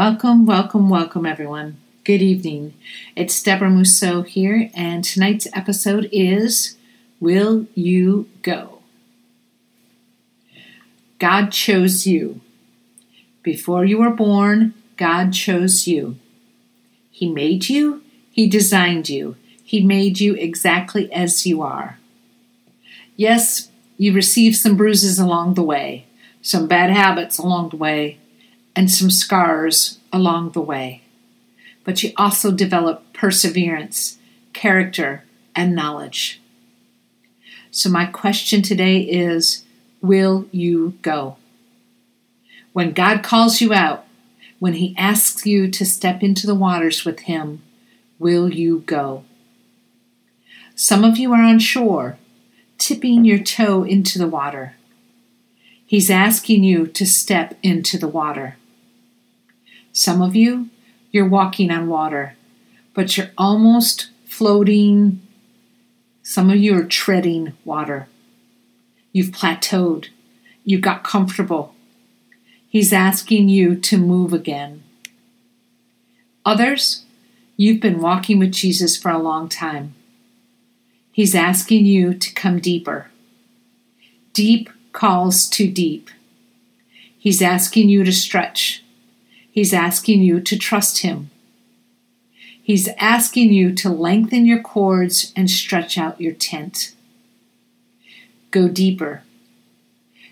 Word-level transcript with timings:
Welcome, 0.00 0.46
welcome, 0.46 0.88
welcome, 0.88 1.26
everyone. 1.26 1.76
Good 2.04 2.22
evening. 2.22 2.72
It's 3.14 3.42
Deborah 3.42 3.68
Mousseau 3.68 4.22
here, 4.22 4.70
and 4.74 5.04
tonight's 5.04 5.46
episode 5.52 6.08
is 6.10 6.78
Will 7.20 7.66
You 7.74 8.26
Go? 8.40 8.80
God 11.18 11.52
chose 11.52 12.06
you. 12.06 12.40
Before 13.42 13.84
you 13.84 13.98
were 13.98 14.08
born, 14.08 14.72
God 14.96 15.34
chose 15.34 15.86
you. 15.86 16.16
He 17.10 17.28
made 17.28 17.68
you, 17.68 18.02
He 18.30 18.48
designed 18.48 19.10
you, 19.10 19.36
He 19.62 19.84
made 19.84 20.18
you 20.18 20.32
exactly 20.32 21.12
as 21.12 21.44
you 21.44 21.60
are. 21.60 21.98
Yes, 23.16 23.68
you 23.98 24.14
received 24.14 24.56
some 24.56 24.78
bruises 24.78 25.18
along 25.18 25.56
the 25.56 25.62
way, 25.62 26.06
some 26.40 26.66
bad 26.66 26.88
habits 26.88 27.36
along 27.36 27.68
the 27.68 27.76
way, 27.76 28.18
and 28.74 28.90
some 28.90 29.10
scars 29.10 29.98
along 30.12 30.50
the 30.50 30.60
way. 30.60 31.02
But 31.84 32.02
you 32.02 32.12
also 32.16 32.50
develop 32.50 33.12
perseverance, 33.12 34.18
character, 34.52 35.24
and 35.54 35.74
knowledge. 35.74 36.40
So, 37.70 37.88
my 37.88 38.06
question 38.06 38.62
today 38.62 39.00
is 39.00 39.64
Will 40.02 40.46
you 40.50 40.94
go? 41.02 41.36
When 42.72 42.92
God 42.92 43.22
calls 43.22 43.60
you 43.60 43.72
out, 43.72 44.06
when 44.58 44.74
He 44.74 44.94
asks 44.96 45.46
you 45.46 45.70
to 45.70 45.84
step 45.84 46.22
into 46.22 46.46
the 46.46 46.54
waters 46.54 47.04
with 47.04 47.20
Him, 47.20 47.62
will 48.18 48.52
you 48.52 48.80
go? 48.86 49.24
Some 50.74 51.04
of 51.04 51.18
you 51.18 51.32
are 51.32 51.42
on 51.42 51.58
shore, 51.58 52.18
tipping 52.78 53.24
your 53.24 53.38
toe 53.38 53.82
into 53.82 54.18
the 54.18 54.28
water. 54.28 54.74
He's 55.84 56.10
asking 56.10 56.64
you 56.64 56.86
to 56.86 57.04
step 57.04 57.58
into 57.62 57.98
the 57.98 58.08
water. 58.08 58.56
Some 59.92 60.22
of 60.22 60.36
you, 60.36 60.68
you're 61.10 61.28
walking 61.28 61.70
on 61.70 61.88
water, 61.88 62.36
but 62.94 63.16
you're 63.16 63.30
almost 63.36 64.10
floating. 64.26 65.20
Some 66.22 66.50
of 66.50 66.56
you 66.56 66.78
are 66.78 66.84
treading 66.84 67.54
water. 67.64 68.06
You've 69.12 69.32
plateaued. 69.32 70.08
You 70.64 70.78
got 70.78 71.02
comfortable. 71.02 71.74
He's 72.68 72.92
asking 72.92 73.48
you 73.48 73.74
to 73.74 73.98
move 73.98 74.32
again. 74.32 74.84
Others, 76.44 77.04
you've 77.56 77.80
been 77.80 78.00
walking 78.00 78.38
with 78.38 78.52
Jesus 78.52 78.96
for 78.96 79.10
a 79.10 79.18
long 79.18 79.48
time. 79.48 79.94
He's 81.10 81.34
asking 81.34 81.84
you 81.86 82.14
to 82.14 82.32
come 82.32 82.60
deeper. 82.60 83.10
Deep 84.32 84.70
calls 84.92 85.48
to 85.50 85.68
deep. 85.68 86.10
He's 87.18 87.42
asking 87.42 87.88
you 87.88 88.04
to 88.04 88.12
stretch. 88.12 88.84
He's 89.50 89.72
asking 89.72 90.22
you 90.22 90.40
to 90.40 90.58
trust 90.58 90.98
Him. 90.98 91.30
He's 92.62 92.88
asking 92.98 93.52
you 93.52 93.74
to 93.74 93.88
lengthen 93.90 94.46
your 94.46 94.62
cords 94.62 95.32
and 95.34 95.50
stretch 95.50 95.98
out 95.98 96.20
your 96.20 96.34
tent. 96.34 96.94
Go 98.50 98.68
deeper. 98.68 99.22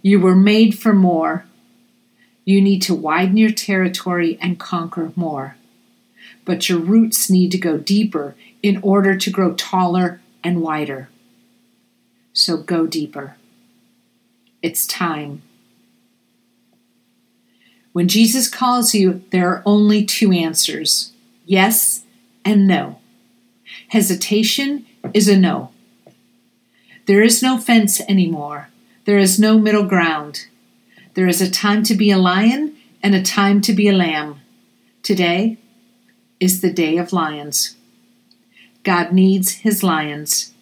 You 0.00 0.18
were 0.18 0.34
made 0.34 0.78
for 0.78 0.92
more. 0.92 1.44
You 2.44 2.60
need 2.60 2.80
to 2.82 2.94
widen 2.94 3.36
your 3.36 3.52
territory 3.52 4.38
and 4.40 4.58
conquer 4.58 5.12
more. 5.14 5.56
But 6.44 6.68
your 6.68 6.78
roots 6.78 7.28
need 7.28 7.52
to 7.52 7.58
go 7.58 7.76
deeper 7.76 8.34
in 8.62 8.80
order 8.82 9.16
to 9.16 9.30
grow 9.30 9.54
taller 9.54 10.20
and 10.42 10.62
wider. 10.62 11.08
So 12.32 12.56
go 12.56 12.86
deeper. 12.86 13.36
It's 14.62 14.86
time. 14.86 15.42
When 17.92 18.08
Jesus 18.08 18.48
calls 18.48 18.94
you, 18.94 19.22
there 19.30 19.48
are 19.48 19.62
only 19.66 20.04
two 20.04 20.32
answers 20.32 21.12
yes 21.44 22.04
and 22.44 22.66
no. 22.66 22.98
Hesitation 23.88 24.86
is 25.12 25.28
a 25.28 25.36
no. 25.36 25.70
There 27.06 27.22
is 27.22 27.42
no 27.42 27.58
fence 27.58 28.00
anymore. 28.02 28.68
There 29.04 29.18
is 29.18 29.38
no 29.38 29.58
middle 29.58 29.84
ground. 29.84 30.46
There 31.14 31.26
is 31.26 31.42
a 31.42 31.50
time 31.50 31.82
to 31.84 31.94
be 31.94 32.10
a 32.10 32.18
lion 32.18 32.76
and 33.02 33.14
a 33.14 33.22
time 33.22 33.60
to 33.62 33.72
be 33.72 33.88
a 33.88 33.92
lamb. 33.92 34.40
Today 35.02 35.58
is 36.40 36.60
the 36.60 36.72
day 36.72 36.96
of 36.96 37.12
lions. 37.12 37.76
God 38.84 39.12
needs 39.12 39.50
his 39.66 39.82
lions. 39.82 40.52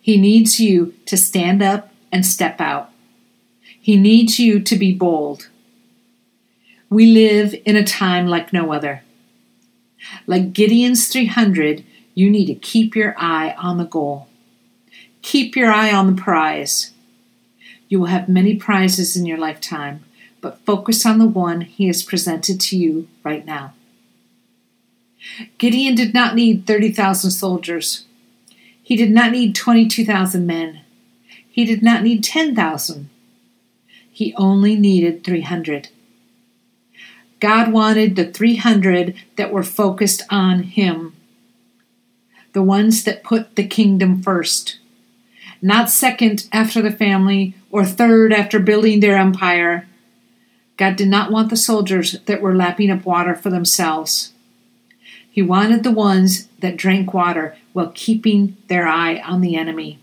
He 0.00 0.18
needs 0.18 0.58
you 0.58 0.94
to 1.06 1.16
stand 1.16 1.62
up 1.62 1.92
and 2.10 2.24
step 2.24 2.60
out. 2.60 2.90
He 3.62 3.96
needs 3.96 4.38
you 4.38 4.60
to 4.60 4.76
be 4.76 4.94
bold. 4.94 5.48
We 6.90 7.06
live 7.06 7.54
in 7.64 7.76
a 7.76 7.84
time 7.84 8.26
like 8.26 8.52
no 8.52 8.72
other. 8.72 9.02
Like 10.26 10.52
Gideon's 10.52 11.06
300, 11.06 11.84
you 12.14 12.28
need 12.28 12.46
to 12.46 12.54
keep 12.56 12.96
your 12.96 13.14
eye 13.16 13.54
on 13.56 13.78
the 13.78 13.84
goal. 13.84 14.26
Keep 15.22 15.54
your 15.54 15.70
eye 15.70 15.92
on 15.92 16.08
the 16.08 16.20
prize. 16.20 16.90
You 17.88 18.00
will 18.00 18.06
have 18.06 18.28
many 18.28 18.56
prizes 18.56 19.16
in 19.16 19.24
your 19.24 19.38
lifetime, 19.38 20.04
but 20.40 20.64
focus 20.66 21.06
on 21.06 21.18
the 21.18 21.28
one 21.28 21.60
he 21.60 21.86
has 21.86 22.02
presented 22.02 22.60
to 22.62 22.76
you 22.76 23.06
right 23.22 23.46
now. 23.46 23.74
Gideon 25.58 25.94
did 25.94 26.12
not 26.12 26.34
need 26.34 26.66
30,000 26.66 27.30
soldiers. 27.30 28.04
He 28.82 28.96
did 28.96 29.12
not 29.12 29.30
need 29.30 29.54
22,000 29.54 30.44
men. 30.44 30.80
He 31.48 31.64
did 31.64 31.84
not 31.84 32.02
need 32.02 32.24
10,000. 32.24 33.10
He 34.10 34.34
only 34.34 34.74
needed 34.74 35.22
300. 35.22 35.90
God 37.40 37.72
wanted 37.72 38.16
the 38.16 38.30
300 38.30 39.14
that 39.36 39.50
were 39.50 39.62
focused 39.62 40.22
on 40.30 40.62
Him, 40.62 41.14
the 42.52 42.62
ones 42.62 43.04
that 43.04 43.24
put 43.24 43.56
the 43.56 43.66
kingdom 43.66 44.22
first, 44.22 44.78
not 45.62 45.90
second 45.90 46.46
after 46.52 46.82
the 46.82 46.90
family 46.90 47.54
or 47.70 47.84
third 47.84 48.32
after 48.32 48.58
building 48.58 49.00
their 49.00 49.16
empire. 49.16 49.88
God 50.76 50.96
did 50.96 51.08
not 51.08 51.30
want 51.30 51.50
the 51.50 51.56
soldiers 51.56 52.20
that 52.26 52.42
were 52.42 52.54
lapping 52.54 52.90
up 52.90 53.04
water 53.04 53.34
for 53.34 53.50
themselves. 53.50 54.32
He 55.30 55.42
wanted 55.42 55.82
the 55.82 55.90
ones 55.90 56.48
that 56.58 56.76
drank 56.76 57.14
water 57.14 57.56
while 57.72 57.92
keeping 57.94 58.56
their 58.68 58.86
eye 58.86 59.20
on 59.20 59.40
the 59.40 59.56
enemy. 59.56 59.98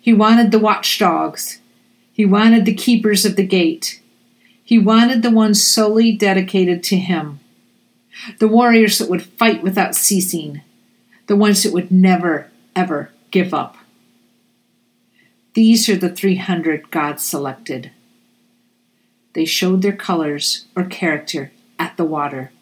He 0.00 0.12
wanted 0.12 0.50
the 0.50 0.58
watchdogs. 0.58 1.60
He 2.12 2.24
wanted 2.24 2.64
the 2.64 2.74
keepers 2.74 3.24
of 3.24 3.36
the 3.36 3.46
gate. 3.46 3.99
He 4.70 4.78
wanted 4.78 5.22
the 5.22 5.32
ones 5.32 5.66
solely 5.66 6.12
dedicated 6.12 6.84
to 6.84 6.96
him, 6.96 7.40
the 8.38 8.46
warriors 8.46 8.98
that 8.98 9.10
would 9.10 9.24
fight 9.24 9.64
without 9.64 9.96
ceasing, 9.96 10.62
the 11.26 11.34
ones 11.34 11.64
that 11.64 11.72
would 11.72 11.90
never, 11.90 12.52
ever 12.76 13.10
give 13.32 13.52
up. 13.52 13.76
These 15.54 15.88
are 15.88 15.96
the 15.96 16.08
300 16.08 16.88
God 16.92 17.18
selected. 17.18 17.90
They 19.32 19.44
showed 19.44 19.82
their 19.82 19.96
colors 19.96 20.66
or 20.76 20.84
character 20.84 21.50
at 21.76 21.96
the 21.96 22.04
water. 22.04 22.52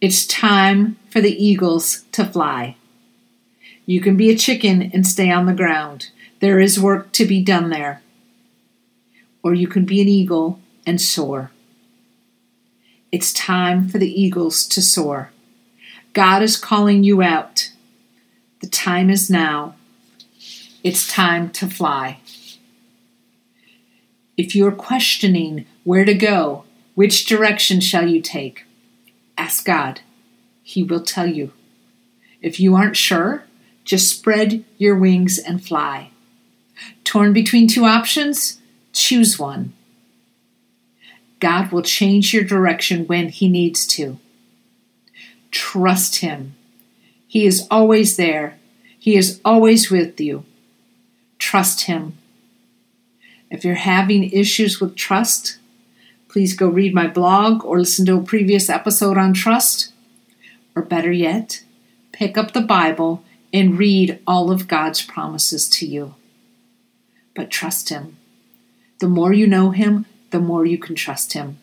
It's 0.00 0.24
time 0.24 1.00
for 1.10 1.20
the 1.20 1.34
eagles 1.44 2.04
to 2.12 2.24
fly. 2.24 2.76
You 3.86 4.00
can 4.00 4.16
be 4.16 4.30
a 4.30 4.38
chicken 4.38 4.88
and 4.94 5.04
stay 5.04 5.32
on 5.32 5.46
the 5.46 5.52
ground. 5.52 6.10
There 6.38 6.60
is 6.60 6.78
work 6.78 7.10
to 7.14 7.24
be 7.24 7.42
done 7.42 7.70
there 7.70 8.02
or 9.42 9.54
you 9.54 9.68
can 9.68 9.84
be 9.84 10.00
an 10.00 10.08
eagle 10.08 10.60
and 10.86 11.00
soar. 11.00 11.50
It's 13.10 13.32
time 13.32 13.88
for 13.88 13.98
the 13.98 14.10
eagles 14.10 14.66
to 14.68 14.82
soar. 14.82 15.30
God 16.12 16.42
is 16.42 16.56
calling 16.56 17.04
you 17.04 17.22
out. 17.22 17.70
The 18.60 18.66
time 18.66 19.08
is 19.08 19.30
now. 19.30 19.76
It's 20.82 21.10
time 21.10 21.50
to 21.50 21.68
fly. 21.68 22.20
If 24.36 24.54
you 24.54 24.66
are 24.66 24.72
questioning 24.72 25.66
where 25.84 26.04
to 26.04 26.14
go, 26.14 26.64
which 26.94 27.26
direction 27.26 27.80
shall 27.80 28.08
you 28.08 28.20
take? 28.20 28.64
Ask 29.36 29.64
God. 29.64 30.00
He 30.62 30.82
will 30.82 31.02
tell 31.02 31.26
you. 31.26 31.52
If 32.42 32.60
you 32.60 32.74
aren't 32.74 32.96
sure, 32.96 33.44
just 33.84 34.10
spread 34.10 34.64
your 34.76 34.96
wings 34.96 35.38
and 35.38 35.64
fly. 35.64 36.10
Torn 37.04 37.32
between 37.32 37.68
two 37.68 37.84
options? 37.84 38.60
Choose 38.92 39.38
one. 39.38 39.72
God 41.40 41.70
will 41.70 41.82
change 41.82 42.34
your 42.34 42.44
direction 42.44 43.06
when 43.06 43.28
He 43.28 43.48
needs 43.48 43.86
to. 43.88 44.18
Trust 45.50 46.16
Him. 46.16 46.54
He 47.26 47.46
is 47.46 47.66
always 47.70 48.16
there, 48.16 48.58
He 48.98 49.16
is 49.16 49.40
always 49.44 49.90
with 49.90 50.20
you. 50.20 50.44
Trust 51.38 51.82
Him. 51.82 52.18
If 53.50 53.64
you're 53.64 53.74
having 53.74 54.30
issues 54.30 54.80
with 54.80 54.96
trust, 54.96 55.58
please 56.28 56.54
go 56.54 56.68
read 56.68 56.94
my 56.94 57.06
blog 57.06 57.64
or 57.64 57.78
listen 57.78 58.04
to 58.06 58.18
a 58.18 58.22
previous 58.22 58.68
episode 58.68 59.16
on 59.16 59.32
trust. 59.32 59.92
Or 60.74 60.82
better 60.82 61.12
yet, 61.12 61.62
pick 62.12 62.36
up 62.36 62.52
the 62.52 62.60
Bible 62.60 63.24
and 63.52 63.78
read 63.78 64.20
all 64.26 64.50
of 64.50 64.68
God's 64.68 65.02
promises 65.02 65.68
to 65.70 65.86
you. 65.86 66.14
But 67.34 67.50
trust 67.50 67.88
Him. 67.88 68.16
The 69.00 69.08
more 69.08 69.32
you 69.32 69.46
know 69.46 69.70
Him, 69.70 70.06
the 70.30 70.40
more 70.40 70.66
you 70.66 70.78
can 70.78 70.94
trust 70.94 71.32
Him. 71.32 71.58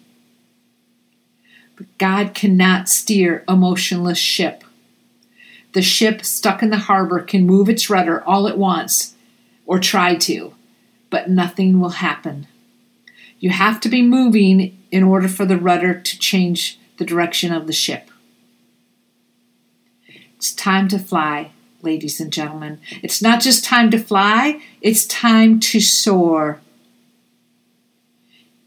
But 1.75 1.97
God 1.97 2.33
cannot 2.33 2.87
steer 2.87 3.43
a 3.47 3.55
motionless 3.55 4.17
ship. 4.17 4.63
The 5.73 5.81
ship 5.81 6.23
stuck 6.23 6.63
in 6.63 6.69
the 6.69 6.77
harbor 6.77 7.19
can 7.19 7.45
move 7.45 7.67
its 7.67 7.89
rudder 7.89 8.23
all 8.23 8.47
at 8.47 8.57
once, 8.57 9.15
or 9.65 9.79
try 9.79 10.15
to, 10.15 10.53
but 11.09 11.29
nothing 11.29 11.79
will 11.79 11.89
happen. 11.89 12.47
You 13.39 13.49
have 13.49 13.81
to 13.81 13.89
be 13.89 14.01
moving 14.01 14.77
in 14.91 15.03
order 15.03 15.27
for 15.27 15.45
the 15.45 15.57
rudder 15.57 15.99
to 15.99 16.19
change 16.19 16.79
the 16.97 17.05
direction 17.05 17.51
of 17.51 17.67
the 17.67 17.73
ship. 17.73 18.09
It's 20.37 20.53
time 20.53 20.87
to 20.89 20.99
fly, 20.99 21.51
ladies 21.81 22.21
and 22.21 22.31
gentlemen. 22.31 22.79
It's 23.03 23.21
not 23.21 23.41
just 23.41 23.65
time 23.65 23.91
to 23.91 23.99
fly, 23.99 24.61
it's 24.81 25.05
time 25.05 25.59
to 25.59 25.81
soar. 25.81 26.61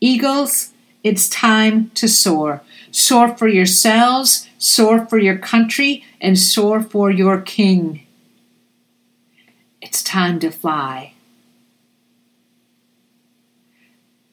Eagles, 0.00 0.72
it's 1.02 1.28
time 1.28 1.90
to 1.94 2.08
soar. 2.08 2.62
Soar 2.90 3.36
for 3.36 3.48
yourselves, 3.48 4.48
soar 4.58 5.06
for 5.06 5.18
your 5.18 5.38
country, 5.38 6.04
and 6.20 6.38
soar 6.38 6.82
for 6.82 7.10
your 7.10 7.40
king. 7.40 8.06
It's 9.80 10.02
time 10.02 10.40
to 10.40 10.50
fly. 10.50 11.14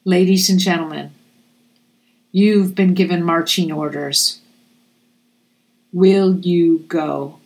Ladies 0.04 0.48
and 0.48 0.60
gentlemen, 0.60 1.10
you've 2.30 2.74
been 2.74 2.94
given 2.94 3.24
marching 3.24 3.72
orders. 3.72 4.40
Will 5.92 6.38
you 6.38 6.80
go? 6.86 7.38